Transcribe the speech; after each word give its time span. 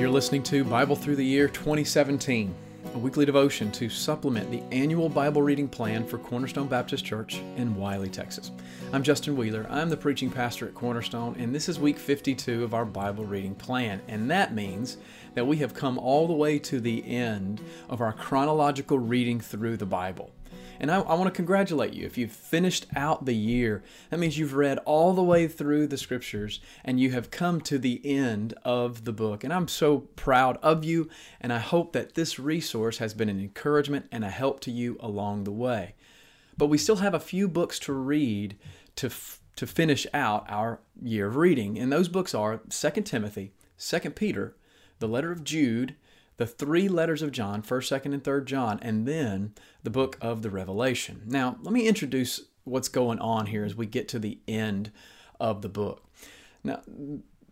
You're 0.00 0.08
listening 0.08 0.42
to 0.44 0.64
Bible 0.64 0.96
Through 0.96 1.16
the 1.16 1.24
Year 1.26 1.46
2017, 1.46 2.54
a 2.94 2.98
weekly 2.98 3.26
devotion 3.26 3.70
to 3.72 3.90
supplement 3.90 4.50
the 4.50 4.62
annual 4.74 5.10
Bible 5.10 5.42
reading 5.42 5.68
plan 5.68 6.06
for 6.06 6.16
Cornerstone 6.16 6.68
Baptist 6.68 7.04
Church 7.04 7.42
in 7.58 7.76
Wylie, 7.76 8.08
Texas. 8.08 8.50
I'm 8.94 9.02
Justin 9.02 9.36
Wheeler. 9.36 9.66
I'm 9.68 9.90
the 9.90 9.98
preaching 9.98 10.30
pastor 10.30 10.66
at 10.66 10.74
Cornerstone, 10.74 11.36
and 11.38 11.54
this 11.54 11.68
is 11.68 11.78
week 11.78 11.98
52 11.98 12.64
of 12.64 12.72
our 12.72 12.86
Bible 12.86 13.26
reading 13.26 13.54
plan. 13.54 14.00
And 14.08 14.30
that 14.30 14.54
means 14.54 14.96
that 15.34 15.46
we 15.46 15.58
have 15.58 15.74
come 15.74 15.98
all 15.98 16.26
the 16.26 16.32
way 16.32 16.58
to 16.60 16.80
the 16.80 17.06
end 17.06 17.60
of 17.90 18.00
our 18.00 18.14
chronological 18.14 18.98
reading 18.98 19.38
through 19.38 19.76
the 19.76 19.84
Bible. 19.84 20.32
And 20.80 20.90
I, 20.90 21.00
I 21.00 21.14
want 21.14 21.26
to 21.26 21.36
congratulate 21.36 21.92
you. 21.92 22.06
If 22.06 22.16
you've 22.16 22.32
finished 22.32 22.86
out 22.96 23.26
the 23.26 23.34
year, 23.34 23.84
that 24.08 24.18
means 24.18 24.38
you've 24.38 24.54
read 24.54 24.78
all 24.78 25.12
the 25.12 25.22
way 25.22 25.46
through 25.46 25.86
the 25.86 25.98
scriptures 25.98 26.58
and 26.82 26.98
you 26.98 27.10
have 27.10 27.30
come 27.30 27.60
to 27.62 27.78
the 27.78 28.00
end 28.02 28.54
of 28.64 29.04
the 29.04 29.12
book. 29.12 29.44
And 29.44 29.52
I'm 29.52 29.68
so 29.68 29.98
proud 30.16 30.58
of 30.62 30.82
you. 30.82 31.10
And 31.38 31.52
I 31.52 31.58
hope 31.58 31.92
that 31.92 32.14
this 32.14 32.38
resource 32.38 32.96
has 32.96 33.12
been 33.12 33.28
an 33.28 33.38
encouragement 33.38 34.06
and 34.10 34.24
a 34.24 34.30
help 34.30 34.60
to 34.60 34.70
you 34.70 34.96
along 35.00 35.44
the 35.44 35.52
way. 35.52 35.94
But 36.56 36.66
we 36.66 36.78
still 36.78 36.96
have 36.96 37.14
a 37.14 37.20
few 37.20 37.46
books 37.46 37.78
to 37.80 37.92
read 37.92 38.56
to, 38.96 39.08
f- 39.08 39.40
to 39.56 39.66
finish 39.66 40.06
out 40.14 40.46
our 40.48 40.80
year 41.02 41.26
of 41.26 41.36
reading. 41.36 41.78
And 41.78 41.92
those 41.92 42.08
books 42.08 42.34
are 42.34 42.62
2 42.68 42.90
Timothy, 43.02 43.52
2 43.78 44.10
Peter, 44.10 44.56
the 44.98 45.08
letter 45.08 45.30
of 45.30 45.44
Jude, 45.44 45.94
the 46.40 46.46
three 46.46 46.88
letters 46.88 47.20
of 47.20 47.32
John, 47.32 47.60
1st, 47.60 48.00
2nd, 48.00 48.14
and 48.14 48.24
3rd 48.24 48.46
John, 48.46 48.78
and 48.80 49.06
then 49.06 49.52
the 49.82 49.90
book 49.90 50.16
of 50.22 50.40
the 50.40 50.48
Revelation. 50.48 51.20
Now, 51.26 51.58
let 51.60 51.70
me 51.70 51.86
introduce 51.86 52.40
what's 52.64 52.88
going 52.88 53.18
on 53.18 53.44
here 53.44 53.62
as 53.62 53.74
we 53.74 53.84
get 53.84 54.08
to 54.08 54.18
the 54.18 54.38
end 54.48 54.90
of 55.38 55.60
the 55.60 55.68
book. 55.68 56.02
Now, 56.64 56.80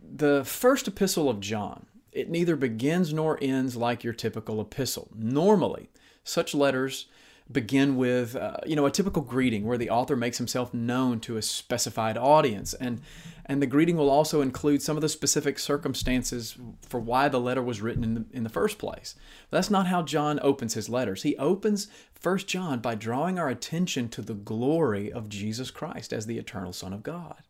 the 0.01 0.43
first 0.43 0.89
epistle 0.89 1.29
of 1.29 1.41
John, 1.41 1.85
it 2.13 2.31
neither 2.31 2.57
begins 2.57 3.13
nor 3.13 3.39
ends 3.43 3.77
like 3.77 4.05
your 4.05 4.15
typical 4.15 4.59
epistle. 4.59 5.11
Normally, 5.15 5.91
such 6.25 6.55
letters 6.55 7.09
begin 7.51 7.97
with 7.97 8.37
uh, 8.37 8.59
you 8.67 8.77
know 8.77 8.87
a 8.87 8.91
typical 8.91 9.23
greeting 9.23 9.65
where 9.65 9.79
the 9.79 9.91
author 9.91 10.17
makes 10.17 10.39
himself 10.39 10.75
known 10.75 11.19
to 11.21 11.37
a 11.37 11.43
specified 11.43 12.19
audience 12.19 12.75
and 12.75 13.01
and 13.49 13.63
the 13.63 13.67
greeting 13.67 13.97
will 13.97 14.11
also 14.11 14.43
include 14.43 14.83
some 14.83 14.97
of 14.97 15.01
the 15.01 15.09
specific 15.09 15.59
circumstances 15.59 16.57
for 16.87 17.01
why 17.01 17.29
the 17.29 17.41
letter 17.41 17.63
was 17.63 17.81
written 17.81 18.05
in 18.05 18.15
the, 18.15 18.25
in 18.31 18.43
the 18.43 18.51
first 18.51 18.79
place. 18.79 19.15
That's 19.51 19.71
not 19.71 19.87
how 19.87 20.03
John 20.03 20.39
opens 20.43 20.75
his 20.75 20.91
letters. 20.91 21.23
He 21.23 21.35
opens 21.39 21.89
First 22.13 22.47
John 22.47 22.81
by 22.81 22.95
drawing 22.95 23.39
our 23.39 23.49
attention 23.49 24.11
to 24.11 24.23
the 24.23 24.35
glory 24.35 25.11
of 25.11 25.31
Jesus 25.31 25.71
Christ 25.71 26.13
as 26.13 26.27
the 26.27 26.37
eternal 26.37 26.75
Son 26.75 26.93
of 26.93 27.03
God. 27.03 27.43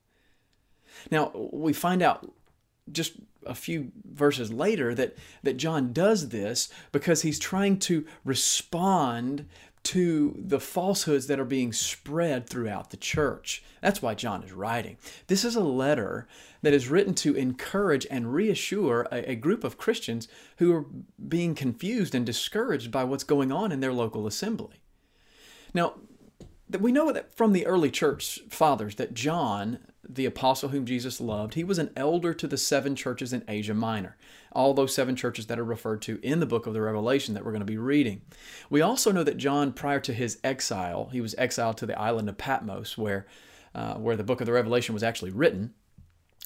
Now, 1.10 1.32
we 1.34 1.72
find 1.72 2.00
out 2.00 2.30
just 2.92 3.14
a 3.44 3.54
few 3.54 3.90
verses 4.04 4.52
later 4.52 4.94
that, 4.94 5.16
that 5.42 5.56
John 5.56 5.92
does 5.92 6.28
this 6.28 6.68
because 6.92 7.22
he's 7.22 7.38
trying 7.38 7.78
to 7.80 8.06
respond 8.24 9.46
to 9.88 10.34
the 10.38 10.60
falsehoods 10.60 11.28
that 11.28 11.40
are 11.40 11.46
being 11.46 11.72
spread 11.72 12.46
throughout 12.46 12.90
the 12.90 12.96
church. 12.98 13.62
That's 13.80 14.02
why 14.02 14.14
John 14.14 14.42
is 14.42 14.52
writing. 14.52 14.98
This 15.28 15.46
is 15.46 15.56
a 15.56 15.62
letter 15.62 16.28
that 16.60 16.74
is 16.74 16.90
written 16.90 17.14
to 17.14 17.34
encourage 17.34 18.06
and 18.10 18.34
reassure 18.34 19.08
a, 19.10 19.30
a, 19.30 19.34
group 19.34 19.64
of 19.64 19.78
Christians 19.78 20.28
who 20.58 20.74
are 20.74 20.84
being 21.26 21.54
confused 21.54 22.14
and 22.14 22.26
discouraged 22.26 22.90
by 22.90 23.02
what's 23.04 23.24
going 23.24 23.50
on 23.50 23.72
in 23.72 23.80
their 23.80 23.94
local 23.94 24.26
assembly. 24.26 24.82
Now, 25.72 25.94
we 26.78 26.92
know 26.92 27.10
that 27.10 27.34
from 27.34 27.54
the 27.54 27.64
early 27.64 27.90
church 27.90 28.40
fathers 28.50 28.96
that 28.96 29.14
John 29.14 29.78
the 30.08 30.26
apostle 30.26 30.70
whom 30.70 30.86
Jesus 30.86 31.20
loved, 31.20 31.54
he 31.54 31.64
was 31.64 31.78
an 31.78 31.90
elder 31.96 32.32
to 32.32 32.46
the 32.46 32.56
seven 32.56 32.96
churches 32.96 33.32
in 33.32 33.44
Asia 33.46 33.74
Minor, 33.74 34.16
all 34.52 34.72
those 34.72 34.94
seven 34.94 35.14
churches 35.16 35.46
that 35.46 35.58
are 35.58 35.64
referred 35.64 36.00
to 36.02 36.18
in 36.22 36.40
the 36.40 36.46
book 36.46 36.66
of 36.66 36.74
the 36.74 36.80
Revelation 36.80 37.34
that 37.34 37.44
we're 37.44 37.52
going 37.52 37.60
to 37.60 37.66
be 37.66 37.76
reading. 37.76 38.22
We 38.70 38.80
also 38.80 39.12
know 39.12 39.24
that 39.24 39.36
John, 39.36 39.72
prior 39.72 40.00
to 40.00 40.12
his 40.12 40.38
exile, 40.42 41.10
he 41.12 41.20
was 41.20 41.34
exiled 41.36 41.76
to 41.78 41.86
the 41.86 41.98
island 41.98 42.28
of 42.28 42.38
Patmos, 42.38 42.96
where, 42.96 43.26
uh, 43.74 43.94
where 43.94 44.16
the 44.16 44.24
book 44.24 44.40
of 44.40 44.46
the 44.46 44.52
Revelation 44.52 44.94
was 44.94 45.02
actually 45.02 45.30
written. 45.30 45.74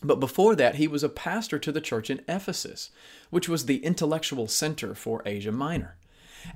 But 0.02 0.18
before 0.18 0.56
that, 0.56 0.76
he 0.76 0.88
was 0.88 1.04
a 1.04 1.08
pastor 1.08 1.58
to 1.60 1.70
the 1.70 1.80
church 1.80 2.10
in 2.10 2.22
Ephesus, 2.28 2.90
which 3.30 3.48
was 3.48 3.66
the 3.66 3.84
intellectual 3.84 4.48
center 4.48 4.94
for 4.94 5.22
Asia 5.24 5.52
Minor. 5.52 5.96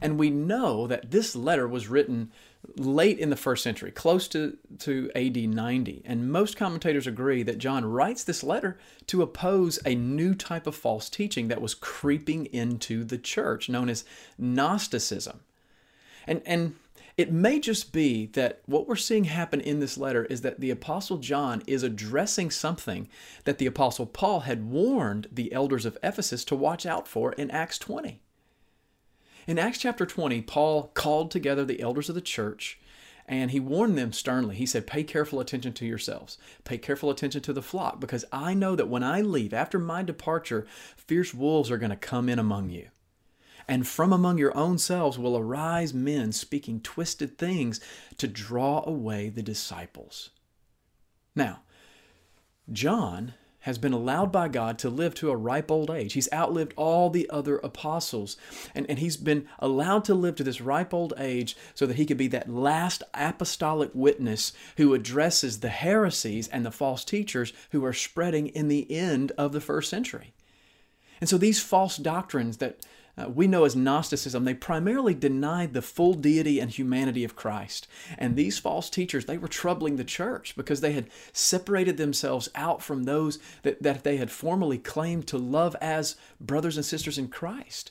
And 0.00 0.18
we 0.18 0.30
know 0.30 0.86
that 0.86 1.10
this 1.10 1.34
letter 1.36 1.66
was 1.66 1.88
written 1.88 2.30
late 2.76 3.18
in 3.18 3.30
the 3.30 3.36
first 3.36 3.62
century, 3.62 3.90
close 3.90 4.28
to, 4.28 4.56
to 4.80 5.10
AD 5.14 5.36
90. 5.36 6.02
And 6.04 6.30
most 6.30 6.56
commentators 6.56 7.06
agree 7.06 7.42
that 7.42 7.58
John 7.58 7.84
writes 7.84 8.24
this 8.24 8.42
letter 8.42 8.78
to 9.06 9.22
oppose 9.22 9.78
a 9.84 9.94
new 9.94 10.34
type 10.34 10.66
of 10.66 10.74
false 10.74 11.08
teaching 11.08 11.48
that 11.48 11.60
was 11.60 11.74
creeping 11.74 12.46
into 12.46 13.04
the 13.04 13.18
church, 13.18 13.68
known 13.68 13.88
as 13.88 14.04
Gnosticism. 14.38 15.40
And, 16.26 16.42
and 16.44 16.74
it 17.16 17.32
may 17.32 17.60
just 17.60 17.92
be 17.92 18.26
that 18.26 18.60
what 18.66 18.86
we're 18.86 18.96
seeing 18.96 19.24
happen 19.24 19.60
in 19.60 19.80
this 19.80 19.96
letter 19.96 20.26
is 20.26 20.42
that 20.42 20.60
the 20.60 20.70
Apostle 20.70 21.16
John 21.16 21.62
is 21.66 21.82
addressing 21.82 22.50
something 22.50 23.08
that 23.44 23.56
the 23.58 23.66
Apostle 23.66 24.06
Paul 24.06 24.40
had 24.40 24.68
warned 24.68 25.28
the 25.32 25.52
elders 25.52 25.86
of 25.86 25.96
Ephesus 26.02 26.44
to 26.46 26.56
watch 26.56 26.84
out 26.84 27.08
for 27.08 27.32
in 27.32 27.50
Acts 27.50 27.78
20. 27.78 28.20
In 29.46 29.58
Acts 29.58 29.78
chapter 29.78 30.04
20, 30.04 30.42
Paul 30.42 30.90
called 30.94 31.30
together 31.30 31.64
the 31.64 31.80
elders 31.80 32.08
of 32.08 32.14
the 32.14 32.20
church 32.20 32.80
and 33.28 33.50
he 33.50 33.60
warned 33.60 33.98
them 33.98 34.12
sternly. 34.12 34.56
He 34.56 34.66
said, 34.66 34.86
Pay 34.86 35.04
careful 35.04 35.40
attention 35.40 35.72
to 35.74 35.86
yourselves. 35.86 36.38
Pay 36.64 36.78
careful 36.78 37.10
attention 37.10 37.42
to 37.42 37.52
the 37.52 37.62
flock, 37.62 37.98
because 38.00 38.24
I 38.32 38.54
know 38.54 38.76
that 38.76 38.88
when 38.88 39.02
I 39.02 39.20
leave, 39.20 39.52
after 39.52 39.78
my 39.78 40.02
departure, 40.02 40.66
fierce 40.96 41.34
wolves 41.34 41.70
are 41.70 41.78
going 41.78 41.90
to 41.90 41.96
come 41.96 42.28
in 42.28 42.38
among 42.38 42.70
you. 42.70 42.88
And 43.68 43.86
from 43.86 44.12
among 44.12 44.38
your 44.38 44.56
own 44.56 44.78
selves 44.78 45.18
will 45.18 45.36
arise 45.36 45.92
men 45.92 46.30
speaking 46.30 46.80
twisted 46.80 47.36
things 47.36 47.80
to 48.18 48.28
draw 48.28 48.84
away 48.86 49.28
the 49.28 49.42
disciples. 49.42 50.30
Now, 51.34 51.62
John 52.70 53.34
has 53.66 53.78
been 53.78 53.92
allowed 53.92 54.30
by 54.30 54.46
God 54.46 54.78
to 54.78 54.88
live 54.88 55.12
to 55.16 55.28
a 55.28 55.36
ripe 55.36 55.72
old 55.72 55.90
age. 55.90 56.12
He's 56.12 56.32
outlived 56.32 56.72
all 56.76 57.10
the 57.10 57.28
other 57.30 57.56
apostles. 57.58 58.36
And, 58.76 58.88
and 58.88 59.00
he's 59.00 59.16
been 59.16 59.48
allowed 59.58 60.04
to 60.04 60.14
live 60.14 60.36
to 60.36 60.44
this 60.44 60.60
ripe 60.60 60.94
old 60.94 61.12
age 61.18 61.56
so 61.74 61.84
that 61.84 61.96
he 61.96 62.06
could 62.06 62.16
be 62.16 62.28
that 62.28 62.48
last 62.48 63.02
apostolic 63.12 63.90
witness 63.92 64.52
who 64.76 64.94
addresses 64.94 65.58
the 65.58 65.68
heresies 65.68 66.46
and 66.46 66.64
the 66.64 66.70
false 66.70 67.04
teachers 67.04 67.52
who 67.72 67.84
are 67.84 67.92
spreading 67.92 68.46
in 68.46 68.68
the 68.68 68.88
end 68.88 69.32
of 69.32 69.50
the 69.50 69.60
first 69.60 69.90
century. 69.90 70.32
And 71.20 71.28
so 71.28 71.36
these 71.36 71.60
false 71.60 71.96
doctrines 71.96 72.58
that 72.58 72.86
uh, 73.18 73.28
we 73.28 73.46
know 73.46 73.64
as 73.64 73.74
Gnosticism, 73.74 74.44
they 74.44 74.54
primarily 74.54 75.14
denied 75.14 75.72
the 75.72 75.80
full 75.80 76.12
deity 76.14 76.60
and 76.60 76.70
humanity 76.70 77.24
of 77.24 77.36
Christ. 77.36 77.88
And 78.18 78.36
these 78.36 78.58
false 78.58 78.90
teachers, 78.90 79.24
they 79.24 79.38
were 79.38 79.48
troubling 79.48 79.96
the 79.96 80.04
church 80.04 80.54
because 80.54 80.82
they 80.82 80.92
had 80.92 81.08
separated 81.32 81.96
themselves 81.96 82.48
out 82.54 82.82
from 82.82 83.04
those 83.04 83.38
that, 83.62 83.82
that 83.82 84.04
they 84.04 84.18
had 84.18 84.30
formerly 84.30 84.78
claimed 84.78 85.26
to 85.28 85.38
love 85.38 85.74
as 85.80 86.16
brothers 86.40 86.76
and 86.76 86.84
sisters 86.84 87.16
in 87.16 87.28
Christ. 87.28 87.90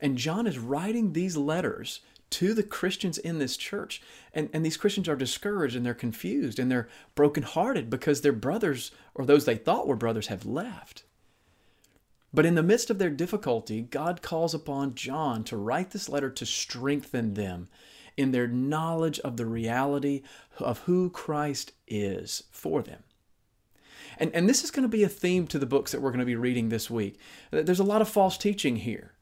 And 0.00 0.18
John 0.18 0.46
is 0.46 0.58
writing 0.58 1.12
these 1.12 1.36
letters 1.36 2.00
to 2.30 2.52
the 2.52 2.64
Christians 2.64 3.16
in 3.16 3.38
this 3.38 3.56
church. 3.56 4.02
And, 4.32 4.50
and 4.52 4.66
these 4.66 4.76
Christians 4.76 5.08
are 5.08 5.14
discouraged 5.14 5.76
and 5.76 5.86
they're 5.86 5.94
confused 5.94 6.58
and 6.58 6.68
they're 6.68 6.88
brokenhearted 7.14 7.88
because 7.88 8.22
their 8.22 8.32
brothers, 8.32 8.90
or 9.14 9.24
those 9.24 9.44
they 9.44 9.54
thought 9.54 9.86
were 9.86 9.94
brothers, 9.94 10.26
have 10.26 10.44
left. 10.44 11.04
But 12.34 12.44
in 12.44 12.56
the 12.56 12.64
midst 12.64 12.90
of 12.90 12.98
their 12.98 13.10
difficulty, 13.10 13.80
God 13.80 14.20
calls 14.20 14.54
upon 14.54 14.96
John 14.96 15.44
to 15.44 15.56
write 15.56 15.92
this 15.92 16.08
letter 16.08 16.30
to 16.30 16.44
strengthen 16.44 17.34
them 17.34 17.68
in 18.16 18.32
their 18.32 18.48
knowledge 18.48 19.20
of 19.20 19.36
the 19.36 19.46
reality 19.46 20.22
of 20.58 20.80
who 20.80 21.10
Christ 21.10 21.72
is 21.86 22.42
for 22.50 22.82
them. 22.82 23.04
And, 24.18 24.34
and 24.34 24.48
this 24.48 24.64
is 24.64 24.72
going 24.72 24.82
to 24.82 24.88
be 24.88 25.04
a 25.04 25.08
theme 25.08 25.46
to 25.46 25.60
the 25.60 25.66
books 25.66 25.92
that 25.92 26.00
we're 26.00 26.10
going 26.10 26.18
to 26.18 26.26
be 26.26 26.34
reading 26.34 26.70
this 26.70 26.90
week. 26.90 27.18
There's 27.52 27.78
a 27.78 27.84
lot 27.84 28.02
of 28.02 28.08
false 28.08 28.36
teaching 28.36 28.76
here, 28.76 29.12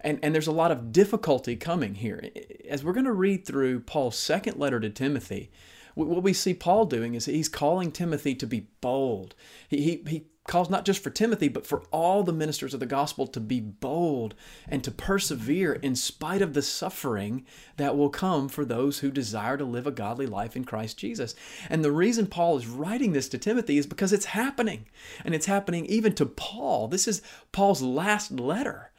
and, 0.00 0.18
and 0.22 0.34
there's 0.34 0.46
a 0.46 0.52
lot 0.52 0.70
of 0.70 0.92
difficulty 0.92 1.56
coming 1.56 1.96
here. 1.96 2.24
As 2.68 2.82
we're 2.82 2.94
going 2.94 3.04
to 3.04 3.12
read 3.12 3.44
through 3.46 3.80
Paul's 3.80 4.16
second 4.16 4.58
letter 4.58 4.80
to 4.80 4.88
Timothy, 4.88 5.50
what 5.94 6.22
we 6.22 6.32
see 6.32 6.54
Paul 6.54 6.86
doing 6.86 7.14
is 7.14 7.26
he's 7.26 7.50
calling 7.50 7.92
Timothy 7.92 8.34
to 8.36 8.46
be 8.46 8.68
bold. 8.80 9.34
He, 9.68 9.82
he, 9.82 10.04
he 10.08 10.24
calls 10.46 10.68
not 10.68 10.84
just 10.84 11.02
for 11.02 11.10
Timothy, 11.10 11.48
but 11.48 11.66
for 11.66 11.84
all 11.92 12.22
the 12.22 12.32
ministers 12.32 12.74
of 12.74 12.80
the 12.80 12.86
gospel 12.86 13.26
to 13.28 13.40
be 13.40 13.60
bold 13.60 14.34
and 14.68 14.82
to 14.82 14.90
persevere 14.90 15.74
in 15.74 15.94
spite 15.94 16.42
of 16.42 16.52
the 16.52 16.62
suffering 16.62 17.46
that 17.76 17.96
will 17.96 18.10
come 18.10 18.48
for 18.48 18.64
those 18.64 18.98
who 18.98 19.10
desire 19.10 19.56
to 19.56 19.64
live 19.64 19.86
a 19.86 19.92
godly 19.92 20.26
life 20.26 20.56
in 20.56 20.64
Christ 20.64 20.98
Jesus. 20.98 21.34
And 21.70 21.84
the 21.84 21.92
reason 21.92 22.26
Paul 22.26 22.56
is 22.56 22.66
writing 22.66 23.12
this 23.12 23.28
to 23.30 23.38
Timothy 23.38 23.78
is 23.78 23.86
because 23.86 24.12
it's 24.12 24.26
happening. 24.26 24.86
And 25.24 25.34
it's 25.34 25.46
happening 25.46 25.86
even 25.86 26.14
to 26.16 26.26
Paul. 26.26 26.88
This 26.88 27.06
is 27.06 27.22
Paul's 27.52 27.82
last 27.82 28.32
letter. 28.32 28.90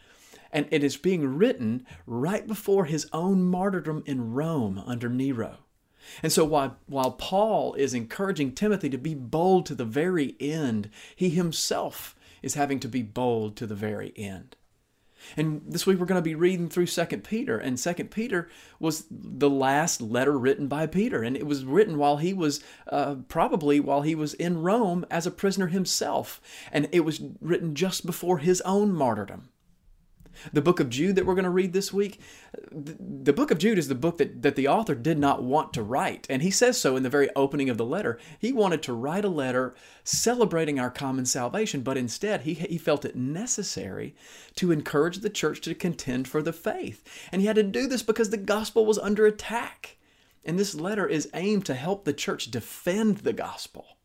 And 0.51 0.68
it 0.72 0.84
is 0.84 0.98
being 0.98 1.38
written 1.38 1.86
right 2.06 2.48
before 2.48 2.86
his 2.86 3.07
own 3.12 3.44
martyrdom 3.44 4.04
in 4.06 4.34
Rome 4.34 4.81
under 4.86 5.10
Nero. 5.10 5.62
And 6.22 6.32
so 6.32 6.46
while, 6.46 6.78
while 6.88 7.12
Paul 7.12 7.74
is 7.76 7.94
encouraging 7.94 8.54
Timothy 8.54 8.90
to 8.90 8.98
be 8.98 9.16
bold 9.16 9.66
to 9.68 9.76
the 9.76 9.86
very 9.86 10.36
end, 10.40 10.90
he 11.16 11.30
himself 11.30 12.16
is 12.42 12.56
having 12.56 12.80
to 12.82 12.88
be 12.88 13.02
bold 13.02 13.56
to 13.58 13.68
the 13.68 13.76
very 13.76 14.14
end. 14.16 14.56
And 15.38 15.62
this 15.66 15.86
week 15.86 16.00
we're 16.00 16.06
going 16.06 16.18
to 16.20 16.22
be 16.22 16.36
reading 16.36 16.70
through 16.70 16.88
Second 16.88 17.24
Peter, 17.24 17.58
and 17.58 17.80
Second 17.80 18.12
Peter 18.12 18.50
was 18.80 19.06
the 19.10 19.50
last 19.50 20.02
letter 20.02 20.38
written 20.38 20.68
by 20.68 20.86
Peter, 20.86 21.24
and 21.24 21.38
it 21.38 21.46
was 21.46 21.64
written 21.64 21.98
while 21.98 22.18
he 22.18 22.34
was 22.34 22.62
uh, 22.88 23.16
probably 23.28 23.80
while 23.80 24.02
he 24.02 24.16
was 24.16 24.34
in 24.34 24.62
Rome 24.62 25.06
as 25.10 25.26
a 25.26 25.32
prisoner 25.32 25.68
himself, 25.68 26.42
and 26.72 26.90
it 26.92 27.02
was 27.02 27.22
written 27.40 27.74
just 27.76 28.06
before 28.06 28.40
his 28.40 28.62
own 28.62 28.92
martyrdom. 28.92 29.50
The 30.52 30.62
book 30.62 30.80
of 30.80 30.90
Jude 30.90 31.16
that 31.16 31.26
we're 31.26 31.36
going 31.36 31.44
to 31.44 31.50
read 31.50 31.74
this 31.74 31.94
week, 31.94 32.20
the 32.72 33.34
book 33.34 33.52
of 33.52 33.58
Jude 33.58 33.78
is 33.78 33.88
the 33.88 33.96
book 33.96 34.18
that, 34.18 34.42
that 34.42 34.56
the 34.56 34.68
author 34.68 34.96
did 34.96 35.18
not 35.18 35.44
want 35.44 35.74
to 35.74 35.84
write. 35.84 36.28
And 36.30 36.42
he 36.42 36.52
says 36.52 36.80
so 36.80 36.96
in 36.96 37.04
the 37.04 37.10
very 37.10 37.30
opening 37.36 37.70
of 37.70 37.78
the 37.78 37.86
letter. 37.86 38.20
He 38.40 38.52
wanted 38.52 38.84
to 38.84 38.94
write 38.94 39.26
a 39.26 39.30
letter 39.30 39.76
celebrating 40.04 40.80
our 40.80 40.92
common 40.92 41.26
salvation, 41.26 41.82
but 41.82 41.98
instead 41.98 42.42
he, 42.42 42.54
he 42.54 42.78
felt 42.78 43.06
it 43.06 43.16
necessary 43.16 44.16
to 44.56 44.72
encourage 44.72 45.20
the 45.20 45.30
church 45.30 45.62
to 45.62 45.76
contend 45.76 46.28
for 46.28 46.42
the 46.42 46.54
faith. 46.54 47.04
And 47.32 47.42
he 47.42 47.48
had 47.48 47.56
to 47.56 47.64
do 47.64 47.88
this 47.88 48.04
because 48.04 48.30
the 48.30 48.38
gospel 48.38 48.86
was 48.86 49.00
under 49.00 49.26
attack. 49.26 49.98
And 50.46 50.60
this 50.60 50.76
letter 50.76 51.08
is 51.08 51.30
aimed 51.34 51.66
to 51.68 51.74
help 51.74 52.04
the 52.04 52.14
church 52.14 52.52
defend 52.52 53.20
the 53.20 53.34
gospel. 53.34 53.98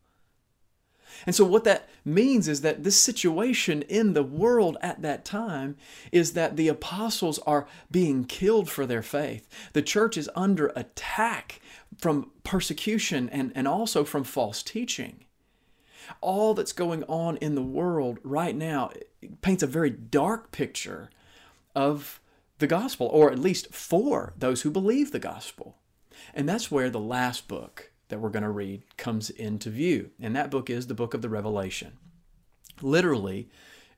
And 1.27 1.35
so, 1.35 1.45
what 1.45 1.65
that 1.65 1.89
means 2.05 2.49
is 2.49 2.61
that 2.63 2.85
this 2.85 2.99
situation 2.99 3.83
in 3.83 4.13
the 4.13 4.23
world 4.23 4.77
at 4.81 5.03
that 5.03 5.25
time 5.25 5.77
is 6.13 6.33
that 6.33 6.57
the 6.57 6.69
apostles 6.69 7.39
are 7.41 7.67
being 7.91 8.25
killed 8.25 8.71
for 8.71 8.87
their 8.87 9.03
faith. 9.03 9.49
The 9.73 9.83
church 9.83 10.17
is 10.17 10.31
under 10.35 10.73
attack 10.77 11.61
from 11.99 12.31
persecution 12.45 13.29
and, 13.31 13.53
and 13.55 13.67
also 13.67 14.05
from 14.05 14.25
false 14.25 14.63
teaching. 14.63 15.25
All 16.21 16.55
that's 16.55 16.73
going 16.73 17.05
on 17.05 17.37
in 17.39 17.55
the 17.55 17.63
world 17.63 18.19
right 18.23 18.57
now 18.57 18.91
paints 19.43 19.63
a 19.63 19.67
very 19.67 19.91
dark 19.91 20.53
picture 20.53 21.11
of 21.75 22.21
the 22.59 22.67
gospel, 22.67 23.07
or 23.07 23.31
at 23.31 23.39
least 23.39 23.73
for 23.75 24.33
those 24.37 24.63
who 24.63 24.71
believe 24.71 25.13
the 25.13 25.19
gospel. 25.19 25.77
And 26.35 26.49
that's 26.49 26.71
where 26.71 26.91
the 26.91 27.01
last 27.01 27.47
book 27.47 27.93
that 28.09 28.21
we're 28.21 28.31
going 28.31 28.43
to 28.43 28.51
read 28.51 28.83
comes 28.97 29.31
into 29.31 29.71
view. 29.71 30.11
And 30.21 30.35
that 30.35 30.51
book 30.51 30.71
is 30.71 30.87
the 30.87 30.95
book 30.95 31.15
of 31.15 31.23
the 31.23 31.29
Revelation. 31.29 31.93
Literally, 32.81 33.49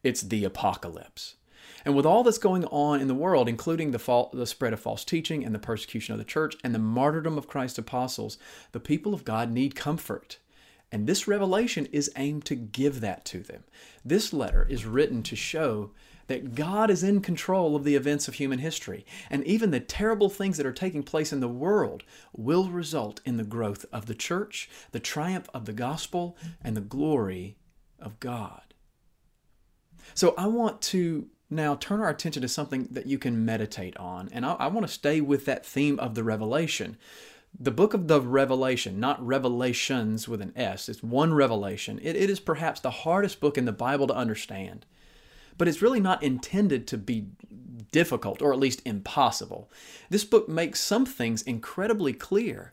it's 0.02 0.22
the 0.22 0.44
apocalypse. 0.44 1.36
And 1.84 1.94
with 1.94 2.04
all 2.04 2.22
that's 2.22 2.38
going 2.38 2.64
on 2.66 3.00
in 3.00 3.08
the 3.08 3.14
world, 3.14 3.48
including 3.48 3.90
the, 3.90 3.98
fall, 3.98 4.30
the 4.32 4.46
spread 4.46 4.72
of 4.72 4.80
false 4.80 5.04
teaching 5.04 5.44
and 5.44 5.54
the 5.54 5.58
persecution 5.58 6.12
of 6.12 6.18
the 6.18 6.24
church 6.24 6.56
and 6.62 6.74
the 6.74 6.78
martyrdom 6.78 7.38
of 7.38 7.48
Christ's 7.48 7.78
apostles, 7.78 8.38
the 8.72 8.80
people 8.80 9.14
of 9.14 9.24
God 9.24 9.50
need 9.50 9.74
comfort. 9.74 10.38
And 10.92 11.06
this 11.06 11.28
revelation 11.28 11.86
is 11.92 12.10
aimed 12.16 12.44
to 12.46 12.54
give 12.54 13.00
that 13.00 13.24
to 13.26 13.40
them. 13.40 13.64
This 14.04 14.32
letter 14.32 14.66
is 14.68 14.84
written 14.84 15.22
to 15.24 15.36
show 15.36 15.92
that 16.26 16.54
God 16.54 16.90
is 16.90 17.02
in 17.02 17.22
control 17.22 17.74
of 17.74 17.82
the 17.82 17.96
events 17.96 18.28
of 18.28 18.34
human 18.34 18.60
history, 18.60 19.04
and 19.28 19.44
even 19.44 19.72
the 19.72 19.80
terrible 19.80 20.28
things 20.28 20.56
that 20.56 20.66
are 20.66 20.72
taking 20.72 21.02
place 21.02 21.32
in 21.32 21.40
the 21.40 21.48
world 21.48 22.04
will 22.32 22.70
result 22.70 23.20
in 23.24 23.36
the 23.36 23.44
growth 23.44 23.84
of 23.92 24.06
the 24.06 24.14
church, 24.14 24.70
the 24.92 25.00
triumph 25.00 25.48
of 25.52 25.64
the 25.64 25.72
gospel, 25.72 26.36
and 26.62 26.76
the 26.76 26.80
glory 26.80 27.56
of 27.98 28.20
God. 28.20 28.74
So 30.14 30.34
I 30.38 30.46
want 30.46 30.80
to 30.82 31.26
now 31.50 31.74
turn 31.74 32.00
our 32.00 32.10
attention 32.10 32.42
to 32.42 32.48
something 32.48 32.86
that 32.92 33.06
you 33.06 33.18
can 33.18 33.44
meditate 33.44 33.96
on, 33.96 34.28
and 34.32 34.46
I, 34.46 34.52
I 34.52 34.66
want 34.68 34.86
to 34.86 34.92
stay 34.92 35.20
with 35.20 35.46
that 35.46 35.66
theme 35.66 35.98
of 35.98 36.14
the 36.14 36.22
revelation. 36.22 36.96
The 37.58 37.70
book 37.70 37.94
of 37.94 38.08
the 38.08 38.20
Revelation, 38.20 39.00
not 39.00 39.24
revelations 39.24 40.28
with 40.28 40.40
an 40.40 40.52
S, 40.56 40.88
it's 40.88 41.02
one 41.02 41.34
revelation. 41.34 41.98
it, 42.02 42.16
it 42.16 42.30
is 42.30 42.40
perhaps 42.40 42.80
the 42.80 42.90
hardest 42.90 43.40
book 43.40 43.58
in 43.58 43.64
the 43.64 43.72
Bible 43.72 44.06
to 44.06 44.14
understand 44.14 44.86
but 45.60 45.68
it's 45.68 45.82
really 45.82 46.00
not 46.00 46.22
intended 46.22 46.86
to 46.86 46.96
be 46.96 47.26
difficult 47.92 48.40
or 48.40 48.50
at 48.50 48.58
least 48.58 48.80
impossible. 48.86 49.70
This 50.08 50.24
book 50.24 50.48
makes 50.48 50.80
some 50.80 51.04
things 51.04 51.42
incredibly 51.42 52.14
clear, 52.14 52.72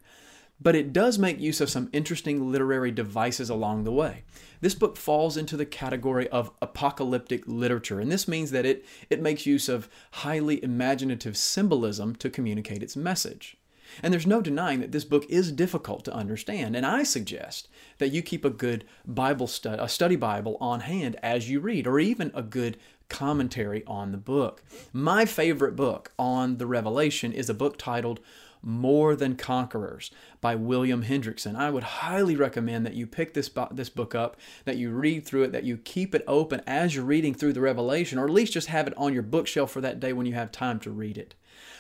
but 0.62 0.74
it 0.74 0.94
does 0.94 1.20
make 1.20 1.38
use 1.38 1.60
of 1.60 1.70
some 1.70 1.90
interesting 1.92 2.50
literary 2.50 2.92
devices 2.92 3.50
along 3.50 3.84
the 3.84 3.92
way. 3.92 4.24
This 4.62 4.74
book 4.74 4.96
falls 4.96 5.36
into 5.36 5.58
the 5.58 5.66
category 5.66 6.30
of 6.30 6.52
apocalyptic 6.62 7.44
literature, 7.46 8.00
and 8.00 8.10
this 8.10 8.26
means 8.26 8.52
that 8.52 8.66
it, 8.66 8.86
it 9.10 9.22
makes 9.22 9.46
use 9.46 9.68
of 9.68 9.90
highly 10.12 10.64
imaginative 10.64 11.36
symbolism 11.36 12.16
to 12.16 12.30
communicate 12.30 12.82
its 12.82 12.96
message. 12.96 13.58
And 14.04 14.14
there's 14.14 14.28
no 14.28 14.42
denying 14.42 14.80
that 14.82 14.92
this 14.92 15.06
book 15.06 15.26
is 15.30 15.52
difficult 15.52 16.06
to 16.06 16.14
understand. 16.14 16.76
And 16.76 16.86
I 16.86 17.04
suggest 17.04 17.68
that 17.98 18.10
you 18.10 18.22
keep 18.22 18.46
a 18.46 18.50
good 18.50 18.86
Bible 19.06 19.48
study, 19.48 19.82
a 19.82 19.90
study 19.90 20.16
Bible 20.16 20.58
on 20.60 20.82
hand 20.82 21.18
as 21.24 21.50
you 21.50 21.60
read, 21.60 21.88
or 21.88 22.00
even 22.00 22.32
a 22.34 22.42
good 22.42 22.78
commentary 23.10 23.84
on 23.86 24.12
the 24.12 24.18
book. 24.18 24.64
My 24.92 25.26
favorite 25.26 25.76
book 25.76 26.12
on 26.20 26.58
the 26.58 26.66
Revelation 26.66 27.32
is 27.32 27.50
a 27.50 27.54
book 27.54 27.78
titled 27.78 28.20
more 28.62 29.16
Than 29.16 29.36
Conquerors 29.36 30.12
by 30.42 30.56
William 30.56 31.04
Hendriksen. 31.04 31.56
I 31.56 31.70
would 31.70 31.84
highly 31.84 32.36
recommend 32.36 32.86
that 32.86 32.96
you 32.96 33.08
pick 33.08 33.34
this, 33.34 33.50
this 33.72 33.90
book 33.90 34.16
up, 34.16 34.36
that 34.66 34.78
you 34.78 34.92
read 34.92 35.26
through 35.26 35.44
it, 35.44 35.52
that 35.52 35.64
you 35.64 35.78
keep 35.78 36.14
it 36.14 36.24
open 36.28 36.62
as 36.68 36.96
you're 36.96 37.06
reading 37.06 37.34
through 37.34 37.54
the 37.54 37.62
Revelation, 37.62 38.18
or 38.18 38.26
at 38.26 38.32
least 38.32 38.54
just 38.54 38.68
have 38.68 38.88
it 38.88 38.98
on 38.98 39.14
your 39.14 39.24
bookshelf 39.24 39.72
for 39.72 39.82
that 39.82 40.00
day 40.00 40.12
when 40.12 40.26
you 40.26 40.34
have 40.34 40.52
time 40.52 40.80
to 40.82 40.92
read 40.92 41.18
it. 41.18 41.36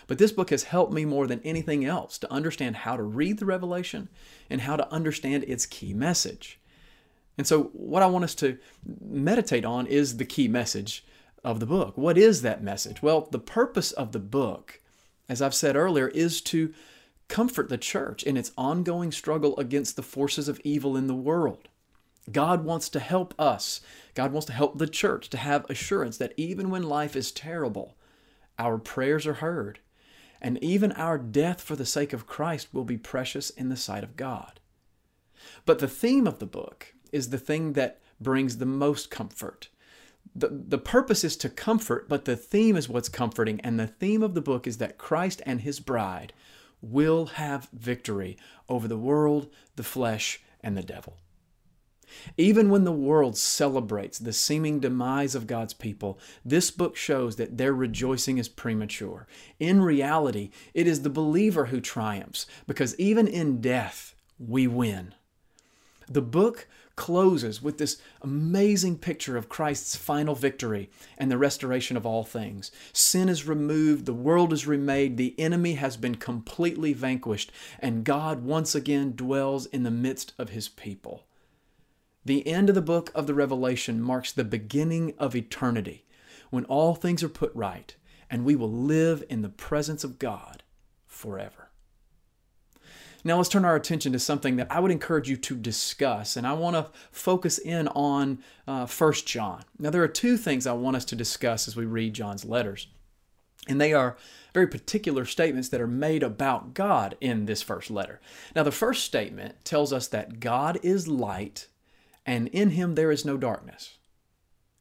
But 0.07 0.18
this 0.18 0.31
book 0.31 0.50
has 0.50 0.63
helped 0.63 0.94
me 0.94 1.06
more 1.06 1.27
than 1.27 1.42
anything 1.44 1.83
else 1.86 2.18
to 2.19 2.31
understand 2.31 2.77
how 2.77 2.95
to 2.95 3.04
read 3.04 3.39
the 3.39 3.45
Revelation 3.45 4.07
and 4.50 4.62
how 4.62 4.77
to 4.77 4.92
understand 4.92 5.44
its 5.44 5.65
key 5.65 5.94
message. 5.94 6.59
And 7.38 7.45
so, 7.45 7.65
what 7.74 8.01
I 8.01 8.07
want 8.07 8.24
us 8.24 8.33
to 8.36 8.57
meditate 9.00 9.65
on 9.65 9.86
is 9.86 10.18
the 10.18 10.25
key 10.25 10.48
message 10.48 11.06
of 11.44 11.59
the 11.59 11.65
book. 11.65 11.98
What 11.98 12.18
is 12.18 12.42
that 12.42 12.63
message? 12.63 13.04
Well, 13.04 13.27
the 13.31 13.39
purpose 13.39 13.92
of 13.92 14.12
the 14.12 14.19
book, 14.19 14.81
as 15.30 15.42
I've 15.42 15.54
said 15.54 15.75
earlier, 15.75 16.07
is 16.07 16.42
to 16.42 16.74
comfort 17.27 17.69
the 17.69 17.77
church 17.77 18.24
in 18.24 18.38
its 18.38 18.54
ongoing 18.57 19.12
struggle 19.12 19.57
against 19.57 19.98
the 19.98 20.01
forces 20.04 20.48
of 20.48 20.62
evil 20.63 20.95
in 20.95 21.07
the 21.07 21.13
world. 21.13 21.68
God 22.31 22.63
wants 22.63 22.89
to 22.89 23.00
help 23.00 23.33
us. 23.39 23.81
God 24.13 24.31
wants 24.31 24.48
to 24.48 24.54
help 24.54 24.77
the 24.77 24.88
church 24.88 25.30
to 25.30 25.38
have 25.38 25.69
assurance 25.69 26.18
that 26.18 26.33
even 26.38 26.69
when 26.69 26.83
life 26.83 27.15
is 27.15 27.31
terrible, 27.31 27.95
our 28.57 28.77
prayers 28.77 29.27
are 29.27 29.36
heard 29.36 29.80
and 30.42 30.62
even 30.63 30.92
our 30.94 31.18
death 31.18 31.62
for 31.62 31.75
the 31.75 31.86
sake 31.86 32.13
of 32.13 32.28
Christ 32.28 32.74
will 32.74 32.86
be 32.86 32.98
precious 32.98 33.50
in 33.50 33.69
the 33.69 33.78
sight 33.78 34.04
of 34.04 34.16
God. 34.16 34.60
But 35.66 35.80
the 35.80 35.88
theme 35.88 36.28
of 36.28 36.39
the 36.39 36.45
book 36.45 36.94
is 37.12 37.30
the 37.30 37.38
thing 37.38 37.74
that 37.74 38.00
brings 38.19 38.57
the 38.57 38.66
most 38.66 39.10
comfort. 39.10 39.69
The, 40.36 40.50
the 40.50 40.78
purpose 40.78 41.23
is 41.23 41.38
to 41.38 41.50
comfort, 41.50 42.09
but 42.09 42.26
the 42.26 42.35
theme 42.35 42.76
is 42.76 42.90
what's 42.90 43.09
comforting. 43.09 43.59
And 43.62 43.80
the 43.80 43.88
theme 43.88 44.23
of 44.23 44.33
the 44.33 44.42
book 44.42 44.68
is 44.68 44.78
that 44.78 44.97
Christ 44.97 45.42
and 45.45 45.62
his 45.62 45.80
bride 45.80 46.33
will 46.81 47.26
have 47.26 47.69
victory 47.73 48.38
over 48.69 48.88
the 48.88 48.97
world, 48.97 49.50
the 49.76 49.83
flesh, 49.83 50.42
and 50.62 50.78
the 50.78 50.83
devil. 50.83 51.18
Even 52.37 52.69
when 52.69 52.83
the 52.83 52.92
world 52.92 53.37
celebrates 53.37 54.19
the 54.19 54.33
seeming 54.33 54.80
demise 54.80 55.35
of 55.35 55.47
God's 55.47 55.73
people, 55.73 56.19
this 56.45 56.71
book 56.71 56.95
shows 56.95 57.35
that 57.35 57.57
their 57.57 57.73
rejoicing 57.73 58.37
is 58.37 58.49
premature. 58.49 59.28
In 59.59 59.81
reality, 59.81 60.52
it 60.73 60.87
is 60.87 61.02
the 61.02 61.09
believer 61.09 61.66
who 61.66 61.81
triumphs, 61.81 62.45
because 62.66 62.97
even 62.99 63.28
in 63.28 63.61
death, 63.61 64.16
we 64.40 64.68
win. 64.68 65.14
The 66.09 66.21
book 66.21 66.68
closes 66.95 67.61
with 67.61 67.78
this 67.78 68.02
amazing 68.21 68.97
picture 68.97 69.37
of 69.37 69.49
Christ's 69.49 69.95
final 69.95 70.35
victory 70.35 70.90
and 71.18 71.31
the 71.31 71.37
restoration 71.37 71.95
of 71.95 72.06
all 72.06 72.23
things. 72.23 72.71
Sin 72.92 73.30
is 73.30 73.47
removed, 73.47 74.06
the 74.06 74.14
world 74.14 74.52
is 74.52 74.68
remade, 74.68 75.16
the 75.16 75.35
enemy 75.40 75.76
has 75.76 75.95
been 75.95 76.16
completely 76.16 76.94
vanquished, 76.94 77.52
and 77.80 78.04
God 78.04 78.44
once 78.44 78.73
again 78.73 79.16
dwells 79.16 79.68
in 79.68 79.83
the 79.83 79.92
midst 79.92 80.33
of 80.37 80.49
his 80.49 80.68
people. 80.68 81.27
The 82.28 82.46
end 82.46 82.68
of 82.68 82.76
the 82.76 82.81
book 82.81 83.10
of 83.16 83.26
the 83.26 83.34
Revelation 83.34 84.02
marks 84.02 84.34
the 84.34 84.44
beginning 84.44 85.14
of 85.18 85.34
eternity, 85.34 86.04
when 86.50 86.66
all 86.66 86.94
things 86.94 87.24
are 87.24 87.30
put 87.30 87.56
right, 87.56 87.96
and 88.30 88.44
we 88.44 88.54
will 88.54 88.69
live 88.69 89.24
in 89.30 89.44
the 89.44 89.48
presence 89.48 90.04
of 90.04 90.19
God 90.19 90.62
forever. 91.06 91.69
Now 93.24 93.38
let's 93.38 93.48
turn 93.48 93.64
our 93.64 93.78
attention 93.78 94.12
to 94.12 94.19
something 94.19 94.57
that 94.57 94.69
I 94.69 94.81
would 94.81 94.92
encourage 94.92 95.30
you 95.30 95.38
to 95.38 95.56
discuss, 95.56 96.36
and 96.36 96.46
I 96.46 96.52
want 96.52 96.76
to 96.76 96.92
focus 97.12 97.60
in 97.60 97.88
on 97.88 98.40
uh, 98.68 98.88
1 98.88 99.14
John. 99.26 99.64
Now, 99.80 99.90
there 99.90 100.04
are 100.04 100.10
two 100.10 100.36
things 100.36 100.68
I 100.68 100.74
want 100.74 100.98
us 100.98 101.06
to 101.06 101.16
discuss 101.16 101.69
as 101.69 101.78
we 101.78 101.86
read 101.86 102.14
John's 102.14 102.44
letters, 102.44 102.88
and 103.69 103.80
they 103.80 103.94
are 103.94 104.18
very 104.54 104.68
particular 104.68 105.24
statements 105.24 105.69
that 105.69 105.80
are 105.80 105.88
made 105.88 106.24
about 106.24 106.74
God 106.74 107.16
in 107.22 107.46
this 107.46 107.62
first 107.62 107.90
letter. 107.90 108.19
Now, 108.54 108.64
the 108.64 108.72
first 108.74 109.06
statement 109.06 109.64
tells 109.64 109.94
us 109.94 110.10
that 110.10 110.42
God 110.42 110.78
is 110.84 111.07
light 111.07 111.68
and 112.28 112.50
in 112.50 112.72
him 112.72 112.94
there 112.94 113.12
is 113.12 113.26
no 113.26 113.38
darkness. 113.38 113.98